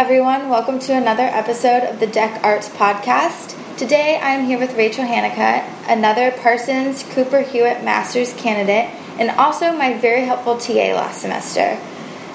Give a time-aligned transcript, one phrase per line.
[0.00, 0.48] everyone.
[0.48, 3.54] Welcome to another episode of the Deck Arts Podcast.
[3.76, 9.76] Today I am here with Rachel Hanicka, another Parsons Cooper Hewitt Master's candidate, and also
[9.76, 11.78] my very helpful TA last semester.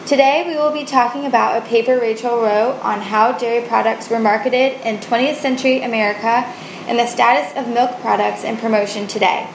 [0.06, 4.20] Today we will be talking about a paper Rachel wrote on how dairy products were
[4.20, 6.46] marketed in 20th century America
[6.86, 9.50] and the status of milk products and promotion today.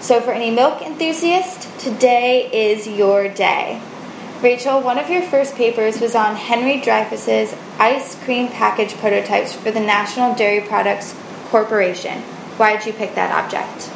[0.00, 3.82] So, for any milk enthusiast, today is your day.
[4.44, 9.70] Rachel, one of your first papers was on Henry Dreyfuss's ice cream package prototypes for
[9.70, 12.20] the National Dairy Products Corporation.
[12.58, 13.88] Why did you pick that object?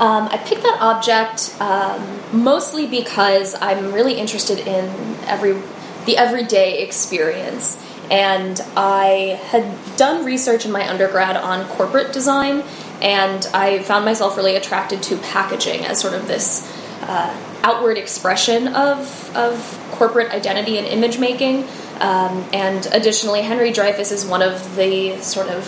[0.00, 4.86] Um, I picked that object um, mostly because I'm really interested in
[5.26, 5.60] every
[6.06, 7.76] the everyday experience,
[8.10, 12.62] and I had done research in my undergrad on corporate design,
[13.02, 16.66] and I found myself really attracted to packaging as sort of this
[17.02, 21.64] uh, outward expression of, of corporate identity and image making.
[22.00, 25.64] Um, and additionally, Henry Dreyfuss is one of the sort of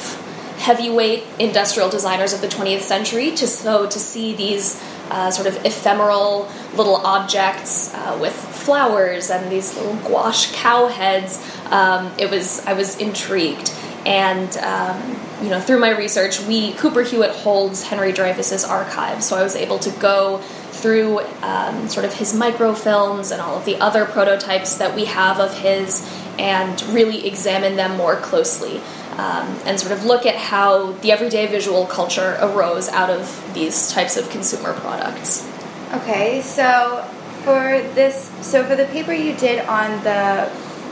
[0.59, 3.33] heavyweight industrial designers of the 20th century.
[3.33, 9.51] To, so to see these uh, sort of ephemeral little objects uh, with flowers and
[9.51, 13.73] these little gouache cow heads, um, it was I was intrigued.
[14.07, 19.37] And um, you know, through my research, we Cooper Hewitt holds Henry Dreyfuss's archive, so
[19.37, 20.43] I was able to go
[20.81, 25.41] through um, sort of his microfilms and all of the other prototypes that we have
[25.41, 28.81] of his and really examine them more closely
[29.19, 33.91] um, and sort of look at how the everyday visual culture arose out of these
[33.91, 35.51] types of consumer products.
[35.93, 37.03] Okay, so
[37.43, 40.51] for this, so for the paper you did on the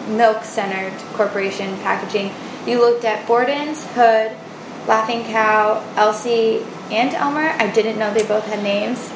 [0.09, 2.33] milk centered corporation packaging,
[2.67, 4.37] you looked at Borden's, Hood,
[4.89, 7.55] Laughing Cow, Elsie, and Elmer.
[7.59, 9.13] I didn't know they both had names.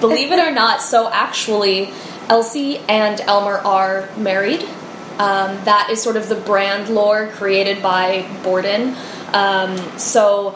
[0.00, 1.90] Believe it or not, so actually,
[2.28, 4.62] Elsie and Elmer are married.
[5.18, 8.94] Um, that is sort of the brand lore created by Borden.
[9.32, 10.50] Um, so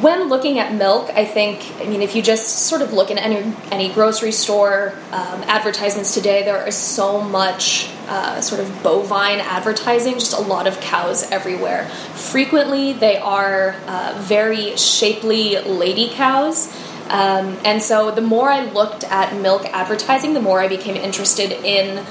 [0.00, 3.16] when looking at milk, I think, I mean, if you just sort of look in
[3.16, 9.38] any, any grocery store um, advertisements today, there is so much uh, sort of bovine
[9.38, 11.86] advertising, just a lot of cows everywhere.
[12.14, 16.68] Frequently, they are uh, very shapely lady cows.
[17.08, 21.52] Um, and so the more I looked at milk advertising, the more I became interested
[21.52, 22.04] in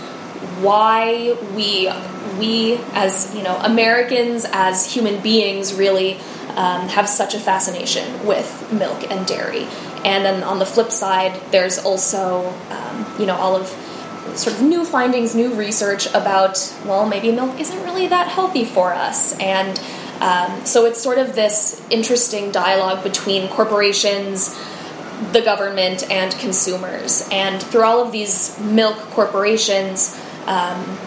[0.61, 1.91] why we
[2.39, 6.15] we as you know Americans as human beings really
[6.55, 9.67] um, have such a fascination with milk and dairy.
[10.03, 13.67] And then on the flip side, there's also um, you know all of
[14.35, 18.93] sort of new findings, new research about well maybe milk isn't really that healthy for
[18.93, 19.79] us and.
[20.19, 24.57] Um, so it's sort of this interesting dialogue between corporations,
[25.31, 27.27] the government and consumers.
[27.31, 30.97] And through all of these milk corporations, um,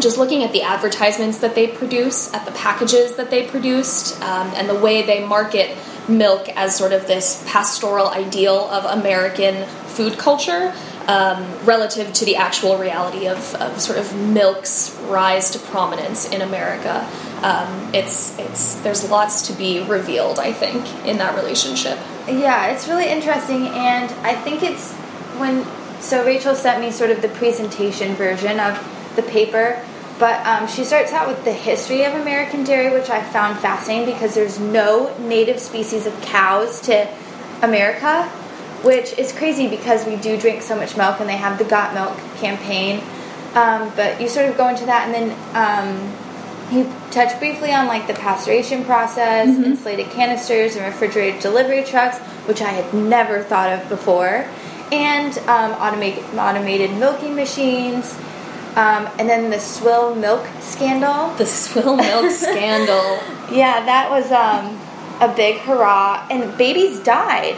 [0.00, 4.48] just looking at the advertisements that they produce, at the packages that they produced, um,
[4.54, 5.76] and the way they market
[6.08, 10.72] milk as sort of this pastoral ideal of American food culture.
[11.06, 16.42] Um, relative to the actual reality of, of, sort of milk's rise to prominence in
[16.42, 17.08] America,
[17.42, 20.38] um, it's it's there's lots to be revealed.
[20.38, 21.98] I think in that relationship.
[22.26, 24.92] Yeah, it's really interesting, and I think it's
[25.38, 25.66] when.
[26.00, 28.78] So Rachel sent me sort of the presentation version of
[29.16, 29.84] the paper,
[30.18, 34.12] but um, she starts out with the history of American dairy, which I found fascinating
[34.12, 37.08] because there's no native species of cows to
[37.62, 38.24] America,
[38.84, 41.94] which is crazy because we do drink so much milk, and they have the Got
[41.94, 43.02] Milk campaign.
[43.54, 46.27] Um, but you sort of go into that, and then um,
[46.70, 49.64] he touched briefly on like the pasteurization process, mm-hmm.
[49.64, 54.46] insulated canisters, and refrigerated delivery trucks, which I had never thought of before,
[54.92, 58.14] and um, automated automated milking machines,
[58.76, 61.34] um, and then the swill milk scandal.
[61.36, 63.18] The swill milk scandal.
[63.50, 64.78] Yeah, that was um,
[65.20, 67.56] a big hurrah, and babies died.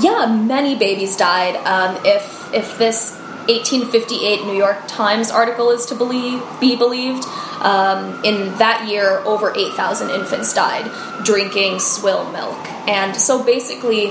[0.00, 1.56] Yeah, many babies died.
[1.66, 7.24] Um, if if this 1858 New York Times article is to believe be believed,
[7.60, 10.90] um, in that year over 8,000 infants died
[11.24, 12.58] drinking swill milk.
[12.88, 14.10] And so basically,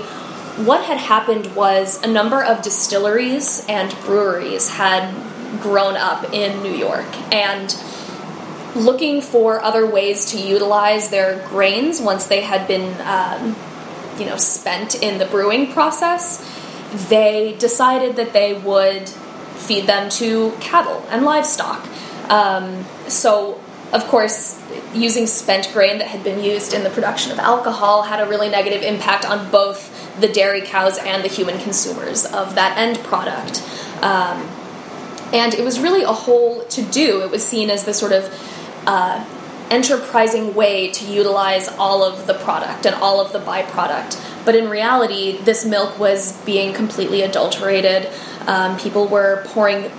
[0.66, 5.14] what had happened was a number of distilleries and breweries had
[5.62, 7.76] grown up in New York and
[8.76, 13.56] looking for other ways to utilize their grains once they had been um,
[14.20, 16.42] you know spent in the brewing process
[17.10, 19.12] they decided that they would
[19.56, 21.88] feed them to cattle and livestock.
[22.30, 23.60] Um, so,
[23.92, 24.62] of course,
[24.94, 28.50] using spent grain that had been used in the production of alcohol had a really
[28.50, 33.62] negative impact on both the dairy cows and the human consumers of that end product.
[34.02, 34.50] Um,
[35.34, 37.22] And it was really a whole to do.
[37.26, 38.30] It was seen as the sort of
[38.86, 39.26] uh,
[39.72, 44.14] enterprising way to utilize all of the product and all of the byproduct.
[44.46, 48.10] But in reality, this milk was being completely adulterated.
[48.48, 49.92] Um, people were pouring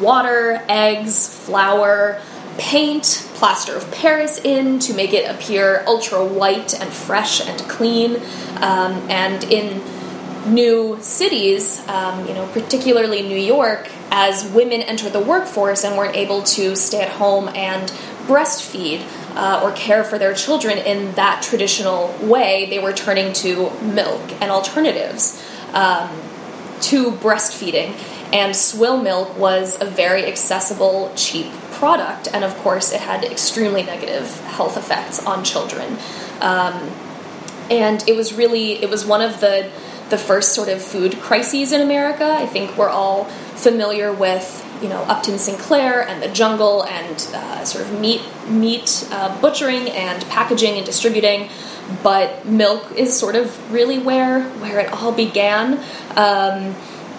[0.00, 2.20] water, eggs, flour,
[2.58, 8.16] paint, plaster of Paris in to make it appear ultra white and fresh and clean.
[8.56, 9.82] Um, and in
[10.52, 16.16] new cities, um, you know, particularly New York, as women enter the workforce and weren't
[16.16, 17.90] able to stay at home and
[18.26, 19.00] breastfeed
[19.38, 24.20] uh, or care for their children in that traditional way, they were turning to milk
[24.42, 25.40] and alternatives
[25.72, 26.10] um,
[26.80, 27.94] to breastfeeding.
[28.32, 33.84] And swill milk was a very accessible, cheap product, and of course, it had extremely
[33.84, 35.96] negative health effects on children.
[36.40, 36.90] Um,
[37.70, 39.70] and it was really it was one of the
[40.10, 42.24] the first sort of food crises in America.
[42.24, 43.24] I think we're all
[43.54, 49.06] familiar with you know Upton Sinclair and the jungle and uh, sort of meat meat
[49.10, 51.48] uh, butchering and packaging and distributing.
[52.02, 55.78] But milk is sort of really where where it all began.
[56.16, 56.74] Um,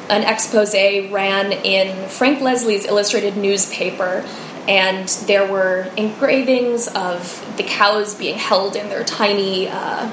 [0.09, 4.25] an expose ran in Frank Leslie's illustrated newspaper,
[4.67, 10.11] and there were engravings of the cows being held in their tiny uh,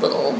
[0.00, 0.32] little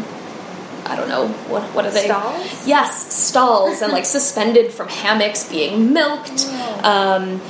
[0.89, 2.07] I don't know what what are they?
[2.07, 2.67] Stalls.
[2.67, 6.47] Yes, stalls and like suspended from hammocks being milked.
[6.83, 7.41] Um,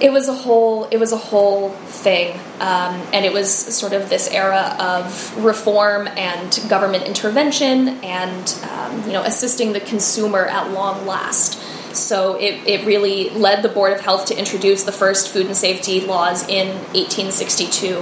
[0.00, 4.08] it was a whole it was a whole thing, um, and it was sort of
[4.08, 10.70] this era of reform and government intervention and um, you know assisting the consumer at
[10.72, 11.60] long last.
[11.94, 15.56] So it, it really led the Board of Health to introduce the first food and
[15.56, 17.98] safety laws in 1862,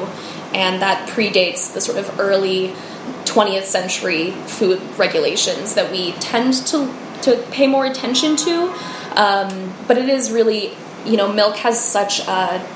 [0.54, 2.74] and that predates the sort of early
[3.24, 6.92] 20th century food regulations that we tend to
[7.22, 8.72] to pay more attention to.
[9.16, 10.72] Um, but it is really,
[11.04, 12.66] you know, milk has such a,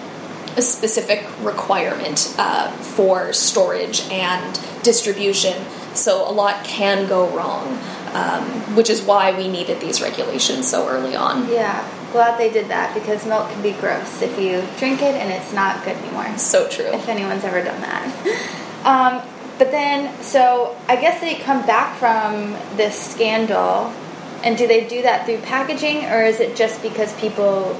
[0.57, 5.55] a specific requirement uh, for storage and distribution,
[5.95, 7.79] so a lot can go wrong.
[8.13, 11.51] Um, which is why we needed these regulations so early on.
[11.51, 15.31] Yeah, glad they did that because milk can be gross if you drink it and
[15.31, 16.39] it's not good anymore.
[16.39, 16.87] So true.
[16.87, 18.53] If anyone's ever done that.
[18.87, 19.21] Um,
[19.59, 23.93] but then, so I guess they come back from this scandal,
[24.45, 27.75] and do they do that through packaging, or is it just because people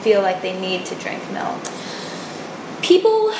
[0.00, 1.60] feel like they need to drink milk?
[2.82, 3.32] People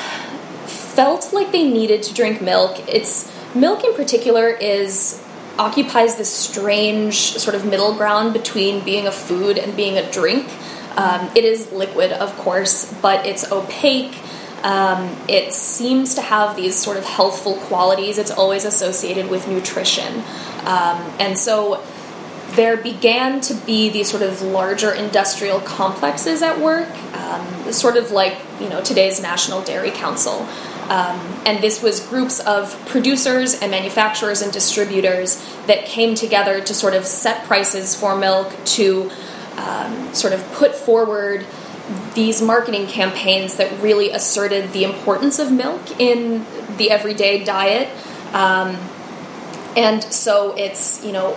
[0.65, 2.77] felt like they needed to drink milk.
[2.87, 5.23] It's milk in particular is
[5.57, 10.49] occupies this strange sort of middle ground between being a food and being a drink.
[10.95, 14.17] Um, it is liquid, of course, but it's opaque.
[14.63, 18.17] Um, it seems to have these sort of healthful qualities.
[18.17, 20.23] It's always associated with nutrition.
[20.65, 21.81] Um, and so
[22.55, 28.11] there began to be these sort of larger industrial complexes at work, um, sort of
[28.11, 30.47] like you know today's National Dairy Council.
[30.89, 36.73] Um, and this was groups of producers and manufacturers and distributors that came together to
[36.73, 39.11] sort of set prices for milk, to
[39.57, 41.45] um, sort of put forward
[42.13, 46.45] these marketing campaigns that really asserted the importance of milk in
[46.77, 47.89] the everyday diet.
[48.33, 48.77] Um,
[49.75, 51.33] and so it's, you know,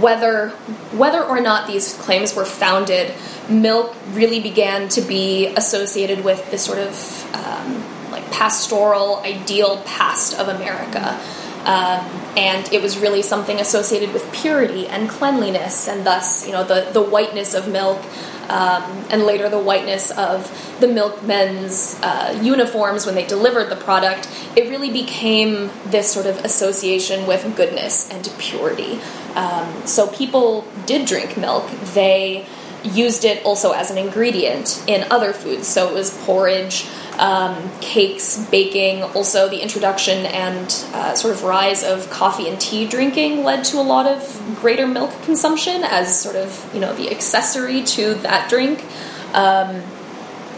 [0.00, 0.50] whether
[0.96, 3.12] whether or not these claims were founded,
[3.48, 10.38] milk really began to be associated with this sort of um, like pastoral ideal past
[10.38, 11.20] of America.
[11.66, 12.06] Um,
[12.36, 16.88] and it was really something associated with purity and cleanliness, and thus, you know, the,
[16.92, 18.00] the whiteness of milk,
[18.48, 20.46] um, and later the whiteness of
[20.78, 24.28] the milkmen's uh, uniforms when they delivered the product.
[24.54, 29.00] It really became this sort of association with goodness and purity.
[29.34, 31.68] Um, so people did drink milk.
[31.94, 32.46] They
[32.84, 35.66] used it also as an ingredient in other foods.
[35.66, 36.86] So it was porridge,
[37.18, 39.02] um, cakes, baking.
[39.02, 43.78] Also, the introduction and uh, sort of rise of coffee and tea drinking led to
[43.78, 48.48] a lot of greater milk consumption as sort of you know the accessory to that
[48.48, 48.84] drink.
[49.32, 49.82] Um,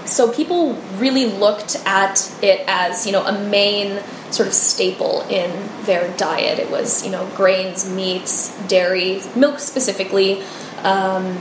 [0.05, 5.51] so people really looked at it as you know a main sort of staple in
[5.85, 6.59] their diet.
[6.59, 10.43] It was you know grains, meats, dairy, milk specifically.
[10.83, 11.39] Um,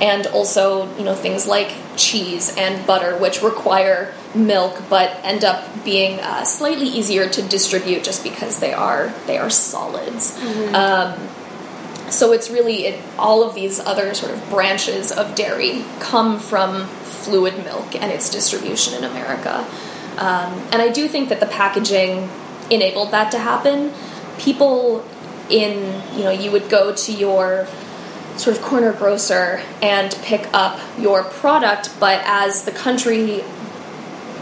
[0.00, 5.84] and also you know things like cheese and butter, which require milk but end up
[5.84, 10.38] being uh, slightly easier to distribute just because they are they are solids.
[10.38, 10.74] Mm-hmm.
[10.74, 16.38] Um, so it's really it, all of these other sort of branches of dairy come
[16.38, 19.66] from fluid milk and its distribution in America.
[20.16, 22.28] Um, and I do think that the packaging
[22.70, 23.92] enabled that to happen.
[24.38, 25.04] People
[25.50, 27.66] in you know you would go to your
[28.38, 31.90] sort of corner grocer and pick up your product.
[31.98, 33.42] But as the country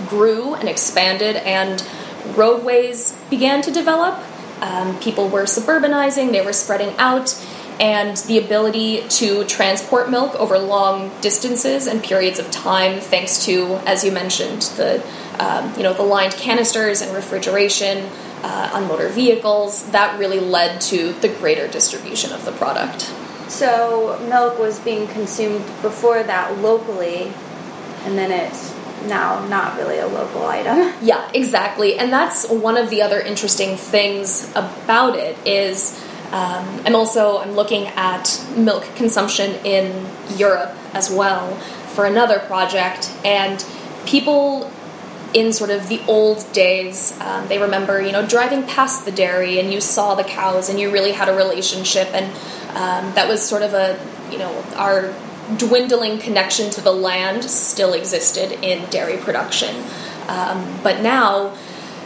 [0.09, 1.87] grew and expanded and
[2.37, 4.19] roadways began to develop,
[4.61, 7.35] um, people were suburbanizing, they were spreading out,
[7.79, 13.79] and the ability to transport milk over long distances and periods of time, thanks to,
[13.87, 15.05] as you mentioned, the
[15.38, 18.09] um, you know the lined canisters and refrigeration
[18.43, 23.12] uh, on motor vehicles, that really led to the greater distribution of the product.
[23.49, 27.33] So milk was being consumed before that locally,
[28.05, 28.75] and then it's
[29.07, 30.93] now not really a local item.
[31.03, 31.99] Yeah, exactly.
[31.99, 37.53] And that's one of the other interesting things about it is um, I'm also I'm
[37.53, 41.55] looking at milk consumption in Europe as well
[41.95, 43.65] for another project, and
[44.07, 44.71] people
[45.37, 49.61] in sort of the old days, um, they remember you know driving past the dairy
[49.61, 52.25] and you saw the cows and you really had a relationship, and
[52.71, 54.00] um, that was sort of a
[54.33, 55.14] you know our
[55.59, 59.76] dwindling connection to the land still existed in dairy production,
[60.28, 61.55] um, but now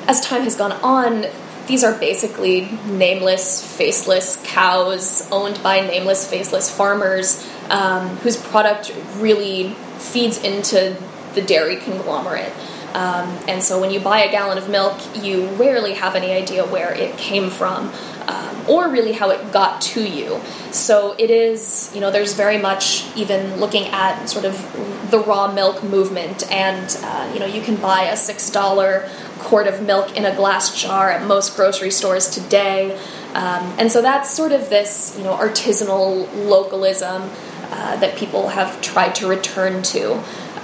[0.08, 1.26] as time has gone on,
[1.68, 9.72] these are basically nameless, faceless cows owned by nameless, faceless farmers um, whose product really
[9.99, 11.00] feeds into
[11.34, 12.52] the dairy conglomerate.
[12.94, 16.64] Um, and so when you buy a gallon of milk, you rarely have any idea
[16.64, 17.92] where it came from
[18.26, 20.40] um, or really how it got to you.
[20.70, 25.52] So it is, you know, there's very much even looking at sort of the raw
[25.52, 29.09] milk movement, and, uh, you know, you can buy a $6
[29.40, 32.97] quart of milk in a glass jar at most grocery stores today.
[33.35, 37.30] Um, and so that's sort of this, you know, artisanal localism
[37.70, 40.14] uh, that people have tried to return to.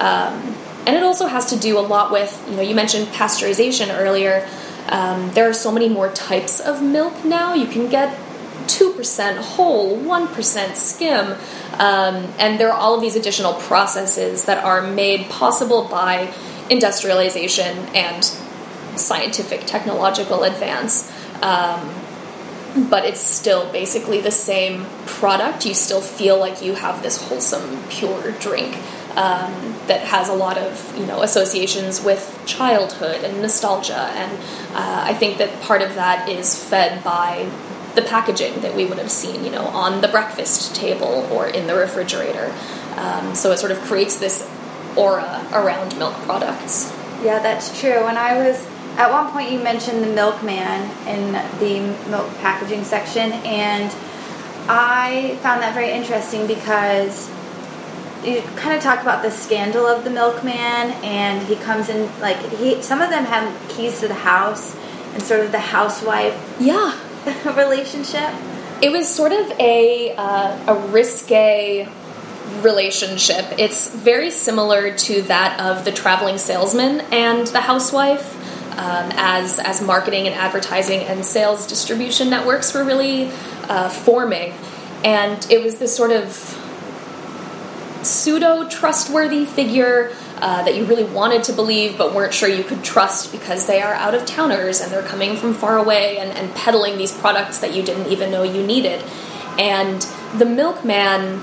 [0.00, 0.56] Um,
[0.86, 4.48] and it also has to do a lot with, you know, you mentioned pasteurization earlier.
[4.88, 7.54] Um, there are so many more types of milk now.
[7.54, 8.16] You can get
[8.68, 11.32] 2% whole, 1% skim,
[11.74, 16.32] um, and there are all of these additional processes that are made possible by
[16.70, 18.24] industrialization and
[18.96, 21.12] scientific technological advance.
[21.42, 21.94] Um,
[22.90, 25.64] but it's still basically the same product.
[25.64, 28.76] You still feel like you have this wholesome, pure drink
[29.16, 34.32] um, that has a lot of you know associations with childhood and nostalgia, and
[34.74, 37.50] uh, I think that part of that is fed by
[37.94, 41.66] the packaging that we would have seen, you know, on the breakfast table or in
[41.66, 42.54] the refrigerator.
[42.96, 44.48] Um, so it sort of creates this
[44.96, 46.92] aura around milk products.
[47.22, 48.04] Yeah, that's true.
[48.04, 51.80] When I was at one point, you mentioned the milkman in the
[52.10, 53.90] milk packaging section, and
[54.68, 57.30] I found that very interesting because
[58.26, 60.54] you kind of talk about the scandal of the milkman,
[61.04, 62.82] and he comes in like he.
[62.82, 64.76] Some of them have keys to the house,
[65.14, 66.98] and sort of the housewife yeah
[67.56, 68.30] relationship.
[68.82, 71.88] It was sort of a uh, a risque
[72.62, 73.44] relationship.
[73.58, 78.34] It's very similar to that of the traveling salesman and the housewife.
[78.72, 83.30] Um, as as marketing and advertising and sales distribution networks were really
[83.70, 84.52] uh, forming,
[85.02, 86.62] and it was this sort of
[88.06, 92.84] pseudo trustworthy figure uh, that you really wanted to believe but weren't sure you could
[92.84, 96.54] trust because they are out of towners and they're coming from far away and, and
[96.54, 99.02] peddling these products that you didn't even know you needed.
[99.58, 100.00] And
[100.36, 101.42] the milkman,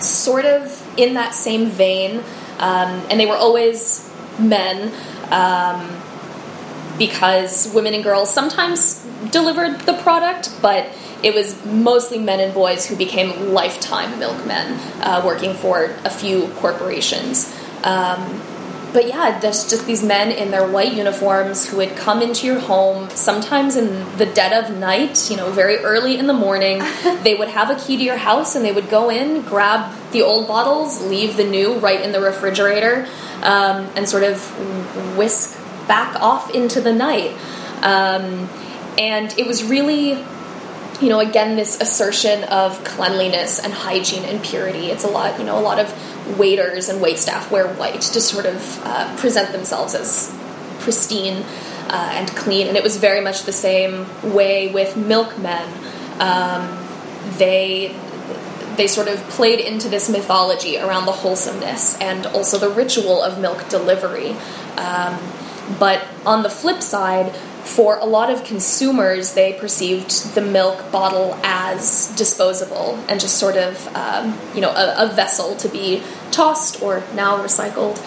[0.00, 2.18] sort of in that same vein,
[2.58, 4.92] um, and they were always men.
[5.30, 6.02] Um,
[6.98, 10.86] because women and girls sometimes delivered the product, but
[11.22, 16.48] it was mostly men and boys who became lifetime milkmen, uh, working for a few
[16.56, 17.54] corporations.
[17.84, 18.42] Um,
[18.92, 22.58] but yeah, there's just these men in their white uniforms who would come into your
[22.58, 26.78] home, sometimes in the dead of night, you know, very early in the morning.
[27.22, 30.22] they would have a key to your house and they would go in, grab the
[30.22, 33.06] old bottles, leave the new right in the refrigerator,
[33.42, 34.42] um, and sort of
[35.16, 37.34] whisk back off into the night.
[37.82, 38.48] Um,
[38.98, 40.22] and it was really
[41.02, 44.86] you know, again, this assertion of cleanliness and hygiene and purity.
[44.86, 48.20] It's a lot, you know, a lot of waiters and wait staff wear white to
[48.20, 50.32] sort of uh, present themselves as
[50.78, 51.42] pristine
[51.88, 52.68] uh, and clean.
[52.68, 55.68] And it was very much the same way with milkmen.
[56.20, 56.78] Um,
[57.36, 57.96] they
[58.76, 63.38] they sort of played into this mythology around the wholesomeness and also the ritual of
[63.38, 64.30] milk delivery.
[64.76, 65.18] Um,
[65.78, 71.38] but on the flip side, for a lot of consumers, they perceived the milk bottle
[71.42, 76.02] as disposable and just sort of, um, you know, a, a, vessel to be
[76.32, 78.00] tossed or now recycled.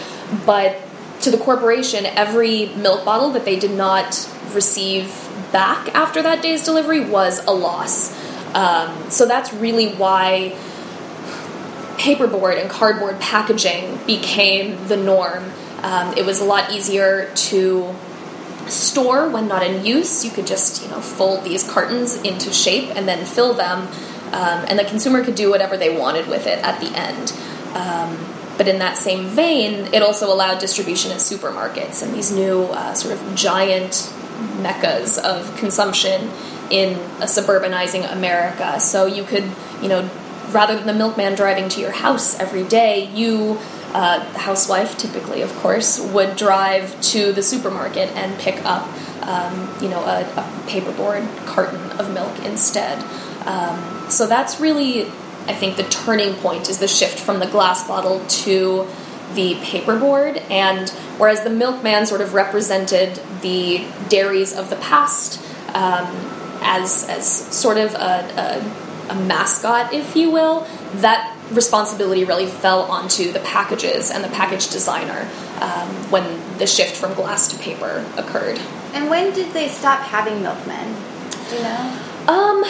[0.46, 0.78] But
[1.22, 5.08] to the corporation, every milk bottle that they did not receive
[5.52, 8.14] back after that day's delivery was a loss.
[8.54, 10.58] Um, so that's really why
[11.98, 15.44] paperboard and cardboard packaging became the norm.
[15.82, 17.96] Um, it was a lot easier to
[18.68, 20.26] store when not in use.
[20.26, 23.88] You could just you know fold these cartons into shape and then fill them,
[24.28, 27.34] um, and the consumer could do whatever they wanted with it at the end.
[27.76, 28.18] Um,
[28.58, 32.94] but in that same vein, it also allowed distribution in supermarkets and these new uh,
[32.94, 34.12] sort of giant
[34.62, 36.32] meccas of consumption
[36.70, 38.80] in a suburbanizing America.
[38.80, 39.44] So you could,
[39.82, 40.10] you know,
[40.52, 43.60] rather than the milkman driving to your house every day, you,
[43.96, 48.86] uh, housewife typically, of course, would drive to the supermarket and pick up,
[49.26, 53.02] um, you know, a, a, paperboard carton of milk instead.
[53.48, 55.04] Um, so that's really,
[55.48, 58.86] I think, the turning point is the shift from the glass bottle to
[59.34, 60.44] the paperboard.
[60.52, 66.06] And whereas the milkman sort of represented the dairies of the past um,
[66.62, 67.26] as as
[67.56, 68.68] sort of a,
[69.08, 74.30] a, a mascot, if you will, that responsibility really fell onto the packages and the
[74.30, 75.30] package designer
[75.62, 78.60] um, when the shift from glass to paper occurred.
[78.94, 80.96] And when did they stop having milkmen?
[81.50, 82.02] Do you know?
[82.28, 82.64] Um,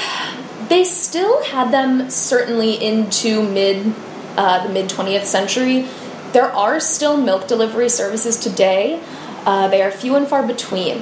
[0.68, 3.94] they still had them certainly into mid
[4.38, 5.88] uh, the mid 20th century.
[6.34, 9.02] There are still milk delivery services today.
[9.46, 11.02] Uh, they are few and far between,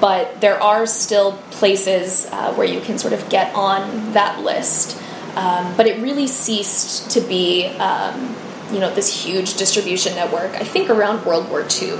[0.00, 4.96] but there are still places uh, where you can sort of get on that list.
[5.36, 8.34] Um, but it really ceased to be, um,
[8.72, 10.54] you know, this huge distribution network.
[10.54, 11.92] I think around World War II,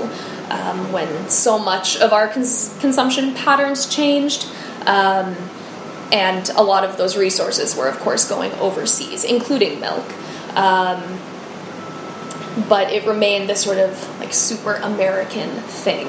[0.49, 4.47] um, when so much of our cons- consumption patterns changed.
[4.85, 5.35] Um,
[6.11, 10.05] and a lot of those resources were, of course, going overseas, including milk.
[10.57, 11.19] Um,
[12.67, 16.07] but it remained this sort of like super American thing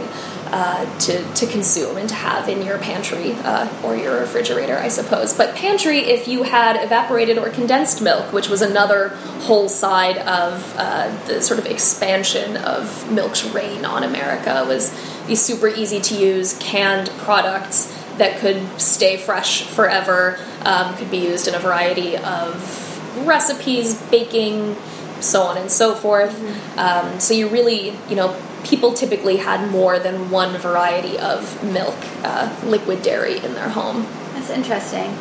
[0.55, 4.89] uh, to, to consume and to have in your pantry uh, or your refrigerator, I
[4.89, 5.35] suppose.
[5.35, 9.09] But pantry, if you had evaporated or condensed milk, which was another
[9.47, 14.93] whole side of uh, the sort of expansion of milk's reign on America, was
[15.27, 17.87] these super easy to use canned products
[18.19, 24.77] that could stay fresh forever, um, could be used in a variety of recipes, baking,
[25.23, 26.33] so on and so forth.
[26.33, 26.79] Mm-hmm.
[26.79, 31.97] Um, so you really, you know, people typically had more than one variety of milk,
[32.23, 34.03] uh, liquid dairy in their home.
[34.35, 35.17] That's interesting.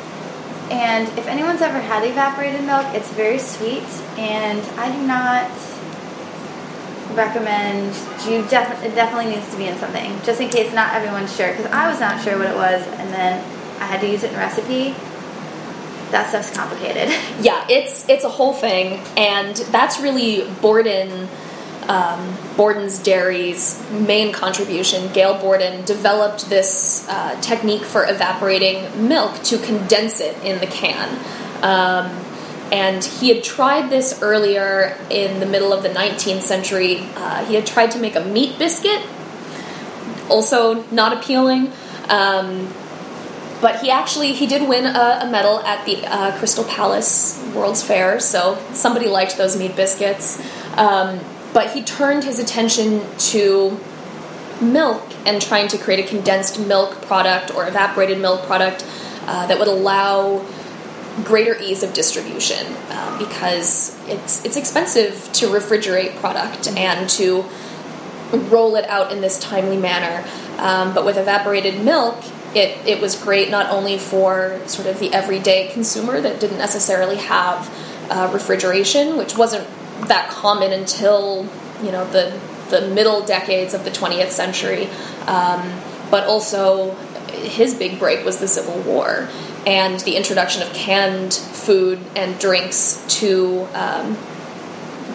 [0.71, 3.83] And if anyone's ever had evaporated milk, it's very sweet,
[4.17, 5.51] and I do not
[7.15, 7.93] recommend.
[8.25, 11.51] You definitely it definitely needs to be in something, just in case not everyone's sure.
[11.51, 13.43] Because I was not sure what it was, and then
[13.81, 14.95] I had to use it in recipe
[16.11, 17.09] that stuff's complicated.
[17.41, 21.27] Yeah, it's it's a whole thing, and that's really Borden.
[21.87, 29.57] Um, Borden's Dairy's main contribution, Gail Borden, developed this uh, technique for evaporating milk to
[29.57, 31.09] condense it in the can.
[31.63, 32.23] Um,
[32.71, 36.99] and he had tried this earlier in the middle of the 19th century.
[37.15, 39.01] Uh, he had tried to make a meat biscuit,
[40.29, 41.71] also not appealing.
[42.07, 42.71] Um,
[43.61, 47.83] but he actually he did win a, a medal at the uh, Crystal Palace World's
[47.83, 50.41] Fair, so somebody liked those meat biscuits.
[50.77, 51.19] Um,
[51.53, 53.77] but he turned his attention to
[54.61, 58.85] milk and trying to create a condensed milk product or evaporated milk product
[59.25, 60.45] uh, that would allow
[61.23, 67.43] greater ease of distribution uh, because it's it's expensive to refrigerate product and to
[68.49, 70.27] roll it out in this timely manner.
[70.57, 75.13] Um, but with evaporated milk, it, it was great not only for sort of the
[75.13, 77.69] everyday consumer that didn't necessarily have
[78.09, 79.67] uh, refrigeration, which wasn't
[80.07, 81.47] that common until
[81.83, 82.37] you know the
[82.69, 84.87] the middle decades of the 20th century,
[85.27, 86.95] um, but also
[87.31, 89.27] his big break was the Civil War
[89.65, 94.17] and the introduction of canned food and drinks to um,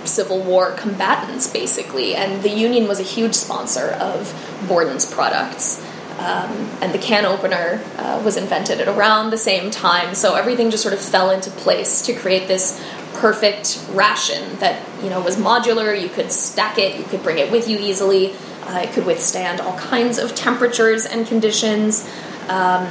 [0.04, 2.14] Civil War combatants, basically.
[2.14, 4.32] And the Union was a huge sponsor of
[4.68, 5.84] Borden's products.
[6.18, 10.70] Um, and the can opener uh, was invented at around the same time, so everything
[10.70, 15.36] just sort of fell into place to create this perfect ration that you know was
[15.36, 16.00] modular.
[16.00, 18.32] You could stack it, you could bring it with you easily.
[18.64, 22.08] Uh, it could withstand all kinds of temperatures and conditions,
[22.48, 22.86] um,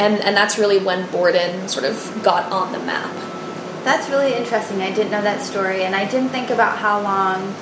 [0.00, 3.14] and and that's really when Borden sort of got on the map.
[3.84, 4.80] That's really interesting.
[4.80, 7.54] I didn't know that story, and I didn't think about how long.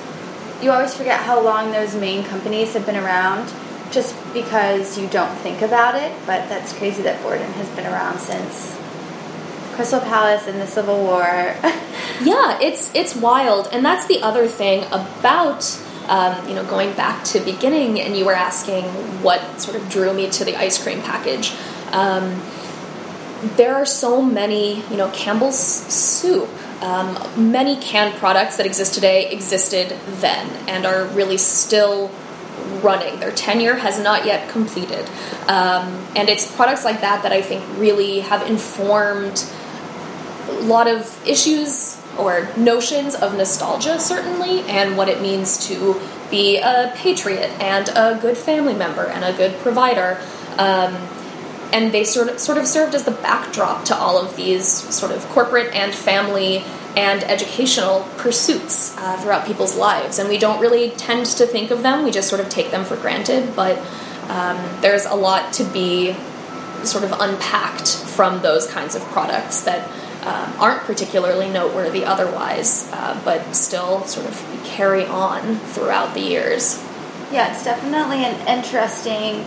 [0.63, 3.53] You always forget how long those main companies have been around
[3.91, 8.19] just because you don't think about it, but that's crazy that Borden has been around
[8.19, 8.77] since
[9.73, 11.23] Crystal Palace and the Civil War.
[12.23, 17.23] yeah, it's it's wild, and that's the other thing about um, you know going back
[17.25, 18.85] to beginning, and you were asking
[19.21, 21.53] what sort of drew me to the ice cream package.
[21.91, 22.41] Um,
[23.55, 26.49] there are so many, you know, Campbell's soup.
[26.81, 27.17] Um,
[27.51, 32.11] many canned products that exist today existed then and are really still
[32.81, 33.19] running.
[33.19, 35.05] Their tenure has not yet completed.
[35.47, 39.45] Um, and it's products like that that I think really have informed
[40.47, 45.99] a lot of issues or notions of nostalgia, certainly, and what it means to
[46.31, 50.19] be a patriot and a good family member and a good provider.
[50.57, 50.95] Um,
[51.73, 55.11] and they sort of, sort of served as the backdrop to all of these sort
[55.11, 56.63] of corporate and family
[56.95, 60.19] and educational pursuits uh, throughout people's lives.
[60.19, 62.85] And we don't really tend to think of them, we just sort of take them
[62.85, 63.55] for granted.
[63.55, 63.77] But
[64.29, 66.15] um, there's a lot to be
[66.83, 69.89] sort of unpacked from those kinds of products that
[70.25, 76.81] um, aren't particularly noteworthy otherwise, uh, but still sort of carry on throughout the years.
[77.31, 79.45] Yeah, it's definitely an interesting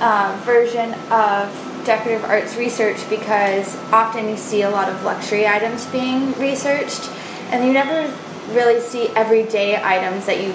[0.00, 5.86] uh, version of decorative arts research because often you see a lot of luxury items
[5.86, 7.08] being researched,
[7.50, 8.14] and you never
[8.52, 10.52] really see everyday items that you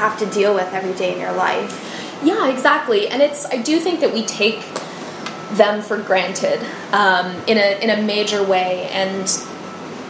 [0.00, 2.18] have to deal with every day in your life.
[2.24, 3.06] Yeah, exactly.
[3.08, 4.64] And it's I do think that we take
[5.52, 6.58] them for granted
[6.92, 9.28] um, in a in a major way, and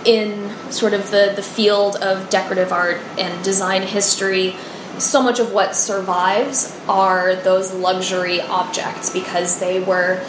[0.05, 4.55] in sort of the the field of decorative art and design history
[4.99, 10.25] so much of what survives are those luxury objects because they were,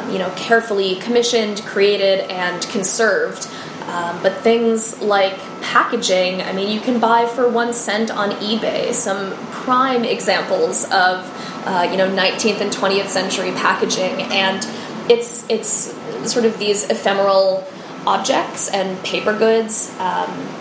[0.00, 3.48] um, you know, carefully commissioned, created, and conserved.
[3.86, 8.92] Um, but things like packaging, I mean, you can buy for one cent on eBay
[8.92, 11.26] some prime examples of,
[11.66, 14.66] uh, you know, 19th and 20th century packaging, and
[15.10, 15.94] it's it's
[16.30, 17.66] sort of these ephemeral
[18.06, 19.94] objects and paper goods.
[19.98, 20.56] Um,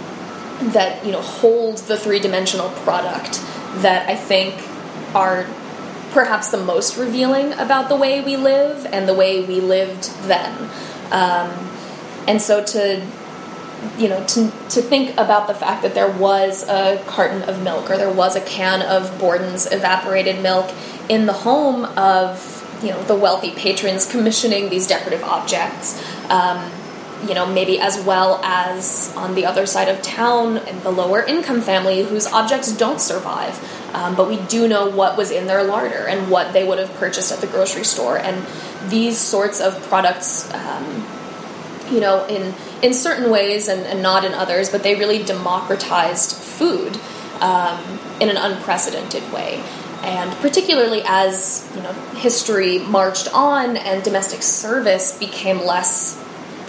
[0.59, 3.39] that you know hold the three-dimensional product
[3.81, 4.55] that I think
[5.15, 5.47] are
[6.11, 10.69] perhaps the most revealing about the way we live and the way we lived then.
[11.11, 11.69] Um,
[12.27, 13.05] and so to
[13.97, 17.89] you know to to think about the fact that there was a carton of milk
[17.89, 20.69] or there was a can of Borden's evaporated milk
[21.07, 26.01] in the home of you know the wealthy patrons commissioning these decorative objects.
[26.29, 26.71] Um,
[27.27, 31.61] you know, maybe as well as on the other side of town, the lower income
[31.61, 33.57] family whose objects don't survive.
[33.93, 36.93] Um, but we do know what was in their larder and what they would have
[36.95, 38.17] purchased at the grocery store.
[38.17, 38.45] And
[38.89, 41.05] these sorts of products, um,
[41.91, 46.33] you know, in in certain ways and, and, not in others, but they really democratized
[46.33, 46.97] food
[47.41, 49.61] um, in an unprecedented way.
[50.01, 56.17] And particularly as you know, history marched on and domestic service became less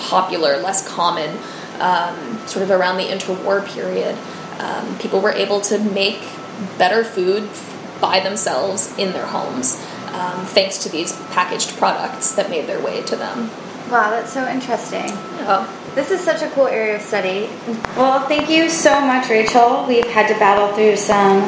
[0.01, 1.39] popular, less common,
[1.79, 4.19] um, sort of around the interwar period.
[4.59, 6.23] Um, people were able to make
[6.79, 7.49] better food
[8.01, 9.77] by themselves in their homes,
[10.13, 13.51] um, thanks to these packaged products that made their way to them.
[13.91, 15.09] Wow, that's so interesting.
[15.39, 15.69] Yeah.
[15.95, 17.51] This is such a cool area of study.
[17.97, 19.85] Well, thank you so much, Rachel.
[19.89, 21.41] We've had to battle through some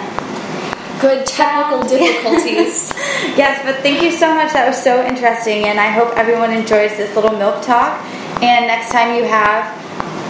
[1.01, 2.93] good technical difficulties.
[3.37, 4.53] yes, but thank you so much.
[4.53, 8.01] That was so interesting, and I hope everyone enjoys this little milk talk.
[8.43, 9.82] And next time you have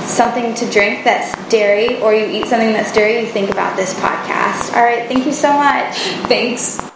[0.07, 3.95] something to drink that's dairy or you eat something that's dairy, you think about this
[3.95, 4.75] podcast.
[4.75, 5.97] All right, thank you so much.
[6.29, 6.92] Thanks.